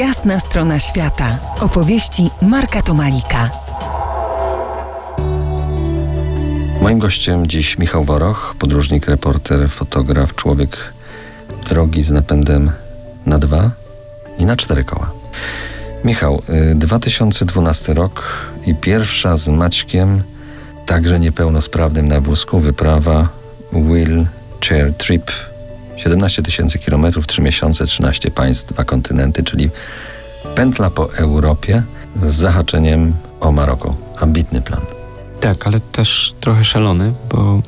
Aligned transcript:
Jasna 0.00 0.40
strona 0.40 0.78
świata. 0.78 1.38
Opowieści 1.60 2.30
Marka 2.42 2.82
Tomalika. 2.82 3.50
Moim 6.82 6.98
gościem 6.98 7.46
dziś 7.46 7.78
Michał 7.78 8.04
Woroch, 8.04 8.54
podróżnik, 8.58 9.06
reporter, 9.06 9.70
fotograf, 9.70 10.34
człowiek 10.34 10.92
drogi 11.66 12.02
z 12.02 12.10
napędem 12.10 12.72
na 13.26 13.38
dwa 13.38 13.70
i 14.38 14.46
na 14.46 14.56
cztery 14.56 14.84
koła. 14.84 15.10
Michał, 16.04 16.42
2012 16.74 17.92
y, 17.92 17.94
rok 17.94 18.46
i 18.66 18.74
pierwsza 18.74 19.36
z 19.36 19.48
Maćkiem, 19.48 20.22
także 20.86 21.20
niepełnosprawnym 21.20 22.08
na 22.08 22.20
wózku, 22.20 22.60
wyprawa 22.60 23.28
Wheelchair 23.72 24.94
Trip 24.94 25.30
17 26.00 26.42
tysięcy 26.42 26.78
kilometrów, 26.78 27.26
3 27.26 27.42
miesiące, 27.42 27.86
13 27.86 28.30
państw, 28.30 28.72
dwa 28.72 28.84
kontynenty, 28.84 29.42
czyli 29.42 29.70
pętla 30.54 30.90
po 30.90 31.14
Europie 31.14 31.82
z 32.22 32.34
zahaczeniem 32.34 33.12
o 33.40 33.52
Maroko. 33.52 33.94
Ambitny 34.20 34.60
plan. 34.60 34.80
Tak, 35.40 35.66
ale 35.66 35.80
też 35.80 36.34
trochę 36.40 36.64
szalony, 36.64 37.12
bo 37.30 37.60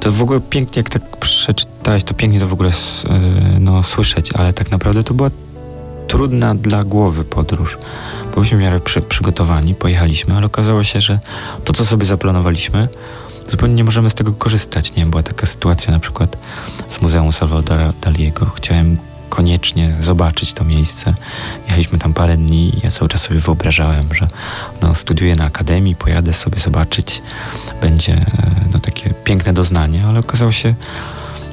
to 0.00 0.12
w 0.12 0.22
ogóle 0.22 0.40
pięknie, 0.40 0.80
jak 0.80 0.88
tak 0.88 1.16
przeczytałeś, 1.16 2.04
to 2.04 2.14
pięknie 2.14 2.40
to 2.40 2.48
w 2.48 2.52
ogóle 2.52 2.70
e, 2.70 3.20
no, 3.60 3.82
słyszeć, 3.82 4.32
ale 4.32 4.52
tak 4.52 4.70
naprawdę 4.70 5.02
to 5.02 5.14
była 5.14 5.30
trudna 6.08 6.54
dla 6.54 6.84
głowy 6.84 7.24
podróż. 7.24 7.78
Byliśmy 8.34 8.58
w 8.58 8.60
miarę 8.60 8.80
przy, 8.80 9.00
przygotowani, 9.00 9.74
pojechaliśmy, 9.74 10.36
ale 10.36 10.46
okazało 10.46 10.84
się, 10.84 11.00
że 11.00 11.18
to, 11.64 11.72
co 11.72 11.84
sobie 11.84 12.04
zaplanowaliśmy, 12.04 12.88
zupełnie 13.46 13.74
nie 13.74 13.84
możemy 13.84 14.10
z 14.10 14.14
tego 14.14 14.32
korzystać. 14.32 14.94
Nie 14.94 15.06
była 15.06 15.22
taka 15.22 15.46
sytuacja 15.46 15.92
na 15.92 15.98
przykład 15.98 16.36
z 16.88 17.00
Muzeum 17.00 17.32
Salvadora 17.32 17.92
Daliego. 18.02 18.46
Chciałem 18.46 18.96
koniecznie 19.28 19.96
zobaczyć 20.00 20.52
to 20.52 20.64
miejsce. 20.64 21.14
Jechaliśmy 21.64 21.98
tam 21.98 22.12
parę 22.12 22.36
dni 22.36 22.78
i 22.78 22.80
ja 22.84 22.90
cały 22.90 23.08
czas 23.08 23.22
sobie 23.22 23.40
wyobrażałem, 23.40 24.14
że 24.14 24.28
no, 24.82 24.94
studiuję 24.94 25.36
na 25.36 25.44
akademii, 25.44 25.96
pojadę 25.96 26.32
sobie 26.32 26.60
zobaczyć. 26.60 27.22
Będzie 27.82 28.12
e, 28.12 28.26
no, 28.72 28.78
takie 28.78 29.14
piękne 29.24 29.52
doznanie, 29.52 30.04
ale 30.06 30.20
okazało 30.20 30.52
się, 30.52 30.74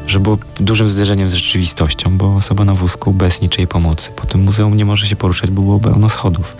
że 0.08 0.19
było 0.19 0.38
dużym 0.59 0.89
zderzeniem 0.89 1.30
z 1.30 1.33
rzeczywistością, 1.33 2.17
bo 2.17 2.35
osoba 2.35 2.65
na 2.65 2.73
wózku 2.73 3.13
bez 3.13 3.41
niczej 3.41 3.67
pomocy. 3.67 4.11
Po 4.15 4.25
tym 4.25 4.41
muzeum 4.41 4.77
nie 4.77 4.85
może 4.85 5.08
się 5.08 5.15
poruszać, 5.15 5.49
bo 5.49 5.61
było 5.61 5.80
pełno 5.80 6.09
schodów. 6.09 6.58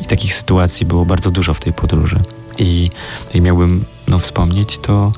I 0.00 0.04
takich 0.04 0.34
sytuacji 0.34 0.86
było 0.86 1.04
bardzo 1.04 1.30
dużo 1.30 1.54
w 1.54 1.60
tej 1.60 1.72
podróży. 1.72 2.20
I, 2.58 2.90
i 3.34 3.40
miałbym 3.40 3.84
wspomnieć, 4.18 4.78
to, 4.78 5.12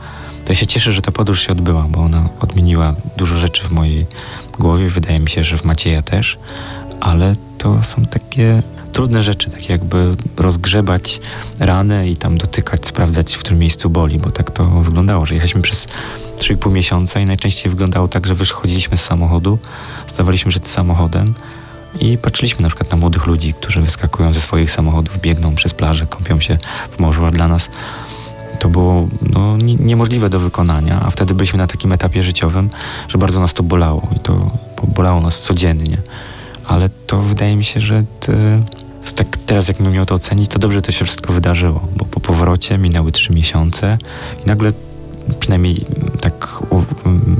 to 0.44 0.52
ja 0.52 0.54
się 0.54 0.66
cieszę, 0.66 0.92
że 0.92 1.02
ta 1.02 1.12
podróż 1.12 1.40
się 1.46 1.52
odbyła, 1.52 1.86
bo 1.88 2.00
ona 2.00 2.28
odmieniła 2.40 2.94
dużo 3.16 3.36
rzeczy 3.36 3.62
w 3.62 3.70
mojej 3.70 4.06
głowie. 4.58 4.88
Wydaje 4.88 5.20
mi 5.20 5.30
się, 5.30 5.44
że 5.44 5.58
w 5.58 5.64
Macieja 5.64 6.02
też, 6.02 6.38
ale 7.00 7.36
to 7.58 7.82
są 7.82 8.04
takie 8.04 8.62
trudne 8.92 9.22
rzeczy, 9.22 9.50
tak 9.50 9.68
jakby 9.68 10.16
rozgrzebać 10.36 11.20
ranę 11.58 12.08
i 12.08 12.16
tam 12.16 12.38
dotykać, 12.38 12.86
sprawdzać, 12.86 13.34
w 13.34 13.38
którym 13.38 13.58
miejscu 13.58 13.90
boli, 13.90 14.18
bo 14.18 14.30
tak 14.30 14.50
to 14.50 14.64
wyglądało, 14.64 15.26
że 15.26 15.34
jechaliśmy 15.34 15.62
przez 15.62 15.86
3,5 16.38 16.72
miesiąca 16.72 17.20
i 17.20 17.26
najczęściej 17.26 17.70
wyglądało 17.70 18.08
tak, 18.08 18.26
że 18.26 18.34
wychodziliśmy 18.34 18.96
z 18.96 19.04
samochodu, 19.04 19.58
zdawaliśmy 20.08 20.52
rzecz 20.52 20.66
samochodem 20.66 21.34
i 22.00 22.18
patrzyliśmy 22.18 22.62
na 22.62 22.68
przykład 22.68 22.90
na 22.90 22.96
młodych 22.96 23.26
ludzi, 23.26 23.54
którzy 23.54 23.80
wyskakują 23.80 24.32
ze 24.32 24.40
swoich 24.40 24.70
samochodów, 24.70 25.20
biegną 25.20 25.54
przez 25.54 25.74
plażę, 25.74 26.06
kąpią 26.06 26.40
się 26.40 26.58
w 26.90 26.98
morzu, 26.98 27.24
a 27.24 27.30
dla 27.30 27.48
nas 27.48 27.68
to 28.64 28.68
było 28.68 29.08
no, 29.32 29.56
niemożliwe 29.56 30.30
do 30.30 30.40
wykonania, 30.40 31.02
a 31.06 31.10
wtedy 31.10 31.34
byliśmy 31.34 31.58
na 31.58 31.66
takim 31.66 31.92
etapie 31.92 32.22
życiowym, 32.22 32.70
że 33.08 33.18
bardzo 33.18 33.40
nas 33.40 33.54
to 33.54 33.62
bolało 33.62 34.08
i 34.16 34.20
to 34.20 34.50
bolało 34.96 35.20
nas 35.20 35.40
codziennie. 35.40 35.98
Ale 36.66 36.88
to 37.06 37.22
wydaje 37.22 37.56
mi 37.56 37.64
się, 37.64 37.80
że 37.80 38.02
te, 38.20 38.62
tak 39.14 39.36
teraz 39.46 39.68
jakbym 39.68 39.92
miał 39.92 40.06
to 40.06 40.14
ocenić, 40.14 40.50
to 40.50 40.58
dobrze 40.58 40.82
to 40.82 40.92
się 40.92 41.04
wszystko 41.04 41.32
wydarzyło, 41.32 41.88
bo 41.96 42.04
po 42.04 42.20
powrocie 42.20 42.78
minęły 42.78 43.12
trzy 43.12 43.32
miesiące 43.32 43.98
i 44.44 44.48
nagle 44.48 44.72
przynajmniej 45.40 45.84
tak 46.20 46.62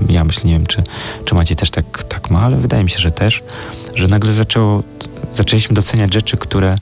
ja 0.09 0.25
myślę, 0.25 0.45
nie 0.45 0.53
wiem, 0.53 0.67
czy, 0.67 0.83
czy 1.25 1.35
macie 1.35 1.57
też 1.57 1.71
tak, 1.71 2.05
tak 2.05 2.31
ma, 2.31 2.41
ale 2.41 2.57
wydaje 2.57 2.85
mi 2.85 2.91
się, 2.91 2.99
że 2.99 3.11
też, 3.11 3.43
że 3.95 4.09
nagle 4.09 4.33
zaczęło, 4.33 4.83
zaczęliśmy 5.33 5.75
doceniać 5.75 6.15
rzeczy, 6.15 6.37
które, 6.37 6.75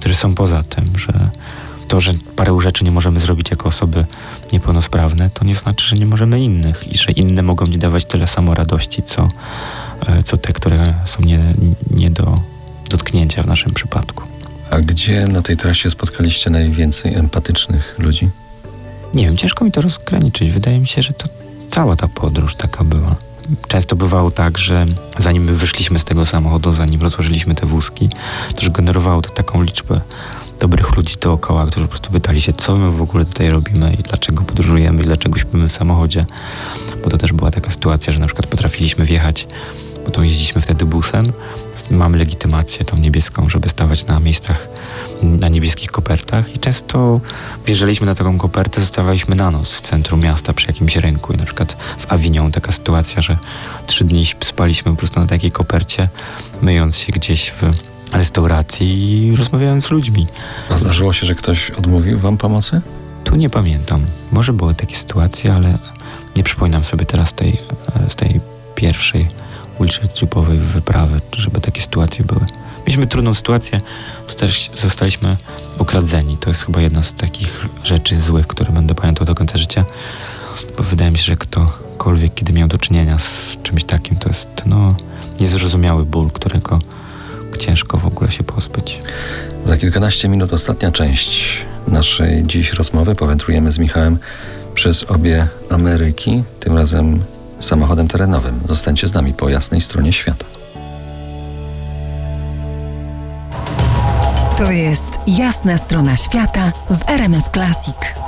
które 0.00 0.14
są 0.14 0.34
poza 0.34 0.62
tym, 0.62 0.84
że 0.98 1.30
to, 1.88 2.00
że 2.00 2.14
parę 2.36 2.58
rzeczy 2.60 2.84
nie 2.84 2.90
możemy 2.90 3.20
zrobić 3.20 3.50
jako 3.50 3.68
osoby 3.68 4.04
niepełnosprawne, 4.52 5.30
to 5.30 5.44
nie 5.44 5.54
znaczy, 5.54 5.86
że 5.86 5.96
nie 5.96 6.06
możemy 6.06 6.40
innych 6.40 6.92
i 6.92 6.98
że 6.98 7.12
inne 7.12 7.42
mogą 7.42 7.66
nie 7.66 7.78
dawać 7.78 8.04
tyle 8.04 8.26
samo 8.26 8.54
radości, 8.54 9.02
co, 9.02 9.28
e, 10.06 10.22
co 10.22 10.36
te, 10.36 10.52
które 10.52 10.94
są 11.06 11.22
nie, 11.22 11.54
nie 11.90 12.10
do 12.10 12.40
dotknięcia 12.90 13.42
w 13.42 13.46
naszym 13.46 13.74
przypadku. 13.74 14.22
A 14.70 14.78
gdzie 14.78 15.26
na 15.26 15.42
tej 15.42 15.56
trasie 15.56 15.90
spotkaliście 15.90 16.50
najwięcej 16.50 17.14
empatycznych 17.14 17.94
ludzi? 17.98 18.28
Nie 19.14 19.24
wiem, 19.24 19.36
ciężko 19.36 19.64
mi 19.64 19.72
to 19.72 19.80
rozgraniczyć. 19.80 20.50
Wydaje 20.50 20.78
mi 20.78 20.86
się, 20.86 21.02
że 21.02 21.12
to 21.12 21.28
cała 21.70 21.96
ta 21.96 22.08
podróż 22.08 22.54
taka 22.54 22.84
była. 22.84 23.16
Często 23.68 23.96
bywało 23.96 24.30
tak, 24.30 24.58
że 24.58 24.86
zanim 25.18 25.44
my 25.44 25.52
wyszliśmy 25.52 25.98
z 25.98 26.04
tego 26.04 26.26
samochodu, 26.26 26.72
zanim 26.72 27.02
rozłożyliśmy 27.02 27.54
te 27.54 27.66
wózki, 27.66 28.08
to 28.54 28.62
już 28.62 28.70
generowało 28.70 29.22
to 29.22 29.30
taką 29.30 29.62
liczbę 29.62 30.00
dobrych 30.60 30.96
ludzi 30.96 31.16
dookoła, 31.20 31.66
którzy 31.66 31.86
po 31.86 31.90
prostu 31.90 32.10
pytali 32.10 32.40
się, 32.40 32.52
co 32.52 32.76
my 32.76 32.92
w 32.92 33.02
ogóle 33.02 33.24
tutaj 33.24 33.50
robimy 33.50 33.96
i 34.00 34.02
dlaczego 34.02 34.44
podróżujemy 34.44 35.02
i 35.02 35.06
dlaczego 35.06 35.38
śpimy 35.38 35.68
w 35.68 35.72
samochodzie. 35.72 36.26
Bo 37.04 37.10
to 37.10 37.18
też 37.18 37.32
była 37.32 37.50
taka 37.50 37.70
sytuacja, 37.70 38.12
że 38.12 38.18
na 38.18 38.26
przykład 38.26 38.46
potrafiliśmy 38.46 39.04
wjechać 39.04 39.46
bo 40.06 40.12
to 40.12 40.22
jeździliśmy 40.22 40.60
wtedy 40.60 40.84
busem. 40.84 41.32
Mamy 41.90 42.18
legitymację 42.18 42.84
tą 42.84 42.96
niebieską, 42.96 43.48
żeby 43.48 43.68
stawać 43.68 44.06
na 44.06 44.20
miejscach 44.20 44.68
na 45.22 45.48
niebieskich 45.48 45.90
kopertach 45.90 46.54
i 46.54 46.58
często 46.58 47.20
wjeżdżaliśmy 47.66 48.06
na 48.06 48.14
taką 48.14 48.38
kopertę, 48.38 48.80
zostawaliśmy 48.80 49.36
na 49.36 49.50
noc 49.50 49.72
w 49.72 49.80
centrum 49.80 50.20
miasta 50.20 50.52
przy 50.52 50.66
jakimś 50.66 50.96
rynku 50.96 51.32
i 51.32 51.36
na 51.36 51.44
przykład 51.44 51.76
w 51.98 52.12
Avignon 52.12 52.52
taka 52.52 52.72
sytuacja, 52.72 53.22
że 53.22 53.38
trzy 53.86 54.04
dni 54.04 54.26
spaliśmy 54.44 54.92
po 54.92 54.98
prostu 54.98 55.20
na 55.20 55.26
takiej 55.26 55.50
kopercie, 55.50 56.08
myjąc 56.62 56.98
się 56.98 57.12
gdzieś 57.12 57.50
w 57.50 57.62
restauracji 58.12 59.26
i 59.26 59.36
rozmawiając 59.36 59.84
z 59.84 59.90
ludźmi. 59.90 60.26
A 60.70 60.76
zdarzyło 60.76 61.12
się, 61.12 61.26
że 61.26 61.34
ktoś 61.34 61.70
odmówił 61.70 62.18
wam 62.18 62.38
pomocy? 62.38 62.80
Tu 63.24 63.36
nie 63.36 63.50
pamiętam. 63.50 64.06
Może 64.32 64.52
były 64.52 64.74
takie 64.74 64.96
sytuacje, 64.96 65.54
ale 65.54 65.78
nie 66.36 66.42
przypominam 66.42 66.84
sobie 66.84 67.06
teraz 67.06 67.34
tej, 67.34 67.60
z 68.08 68.16
tej 68.16 68.40
pierwszej 68.74 69.28
wheelchair-tripowej 69.80 70.58
wyprawy, 70.58 71.20
żeby 71.36 71.60
takie 71.60 71.82
sytuacje 71.82 72.24
były. 72.24 72.46
Mieliśmy 72.78 73.06
trudną 73.06 73.34
sytuację, 73.34 73.80
zostaliśmy 74.74 75.36
ukradzeni. 75.78 76.36
To 76.36 76.50
jest 76.50 76.66
chyba 76.66 76.80
jedna 76.80 77.02
z 77.02 77.12
takich 77.12 77.66
rzeczy 77.84 78.20
złych, 78.20 78.46
które 78.46 78.72
będę 78.72 78.94
pamiętał 78.94 79.26
do 79.26 79.34
końca 79.34 79.58
życia, 79.58 79.84
bo 80.76 80.82
wydaje 80.82 81.10
mi 81.10 81.18
się, 81.18 81.24
że 81.24 81.36
ktokolwiek, 81.36 82.34
kiedy 82.34 82.52
miał 82.52 82.68
do 82.68 82.78
czynienia 82.78 83.18
z 83.18 83.58
czymś 83.62 83.84
takim, 83.84 84.16
to 84.16 84.28
jest 84.28 84.48
no, 84.66 84.94
niezrozumiały 85.40 86.04
ból, 86.04 86.30
którego 86.30 86.78
ciężko 87.56 87.98
w 87.98 88.06
ogóle 88.06 88.30
się 88.30 88.44
pozbyć. 88.44 89.00
Za 89.64 89.76
kilkanaście 89.76 90.28
minut 90.28 90.52
ostatnia 90.52 90.92
część 90.92 91.64
naszej 91.88 92.44
dziś 92.44 92.72
rozmowy. 92.72 93.14
Powędrujemy 93.14 93.72
z 93.72 93.78
Michałem 93.78 94.18
przez 94.74 95.04
obie 95.10 95.48
Ameryki, 95.70 96.42
tym 96.60 96.76
razem 96.78 97.20
samochodem 97.60 98.08
terenowym. 98.08 98.60
Zostańcie 98.68 99.08
z 99.08 99.14
nami 99.14 99.34
po 99.34 99.48
jasnej 99.48 99.80
stronie 99.80 100.12
świata. 100.12 100.44
To 104.58 104.72
jest 104.72 105.10
jasna 105.26 105.78
strona 105.78 106.16
świata 106.16 106.72
w 106.90 107.10
RMS 107.10 107.44
Classic. 107.52 108.25